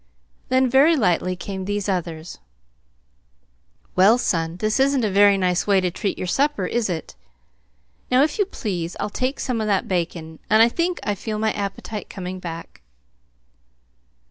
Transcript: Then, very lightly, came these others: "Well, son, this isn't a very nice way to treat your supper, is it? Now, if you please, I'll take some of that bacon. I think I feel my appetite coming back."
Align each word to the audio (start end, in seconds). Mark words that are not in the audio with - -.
Then, 0.49 0.67
very 0.67 0.95
lightly, 0.95 1.35
came 1.35 1.65
these 1.65 1.87
others: 1.87 2.39
"Well, 3.95 4.17
son, 4.17 4.57
this 4.57 4.79
isn't 4.79 5.03
a 5.05 5.11
very 5.11 5.37
nice 5.37 5.67
way 5.67 5.79
to 5.79 5.91
treat 5.91 6.17
your 6.17 6.25
supper, 6.25 6.65
is 6.65 6.89
it? 6.89 7.13
Now, 8.09 8.23
if 8.23 8.39
you 8.39 8.45
please, 8.47 8.95
I'll 8.99 9.11
take 9.11 9.39
some 9.39 9.61
of 9.61 9.67
that 9.67 9.87
bacon. 9.87 10.39
I 10.49 10.69
think 10.69 10.99
I 11.03 11.13
feel 11.13 11.37
my 11.37 11.51
appetite 11.53 12.09
coming 12.09 12.39
back." 12.39 12.81